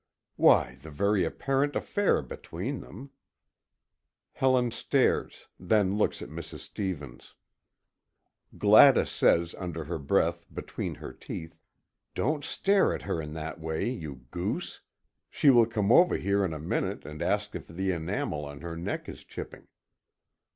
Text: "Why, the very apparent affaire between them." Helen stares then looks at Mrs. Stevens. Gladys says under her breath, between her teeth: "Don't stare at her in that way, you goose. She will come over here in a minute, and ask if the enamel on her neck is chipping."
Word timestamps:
"Why, 0.35 0.77
the 0.81 0.89
very 0.89 1.23
apparent 1.25 1.75
affaire 1.75 2.23
between 2.23 2.79
them." 2.79 3.11
Helen 4.31 4.71
stares 4.71 5.47
then 5.59 5.95
looks 5.95 6.23
at 6.23 6.29
Mrs. 6.29 6.61
Stevens. 6.61 7.35
Gladys 8.57 9.11
says 9.11 9.53
under 9.59 9.83
her 9.83 9.99
breath, 9.99 10.47
between 10.51 10.95
her 10.95 11.13
teeth: 11.13 11.55
"Don't 12.15 12.43
stare 12.43 12.95
at 12.95 13.03
her 13.03 13.21
in 13.21 13.33
that 13.33 13.59
way, 13.59 13.91
you 13.91 14.25
goose. 14.31 14.81
She 15.29 15.51
will 15.51 15.67
come 15.67 15.91
over 15.91 16.17
here 16.17 16.43
in 16.43 16.51
a 16.51 16.57
minute, 16.59 17.05
and 17.05 17.21
ask 17.21 17.53
if 17.53 17.67
the 17.67 17.91
enamel 17.91 18.43
on 18.43 18.61
her 18.61 18.75
neck 18.75 19.07
is 19.07 19.23
chipping." 19.23 19.67